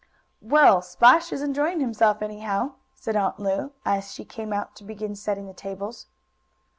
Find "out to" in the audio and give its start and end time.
4.51-4.83